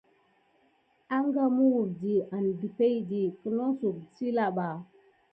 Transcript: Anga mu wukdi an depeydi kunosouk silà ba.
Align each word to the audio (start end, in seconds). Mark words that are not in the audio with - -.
Anga 1.15 1.43
mu 1.55 1.63
wukdi 1.73 2.13
an 2.35 2.45
depeydi 2.59 3.21
kunosouk 3.39 3.97
silà 4.15 4.47
ba. 4.57 4.69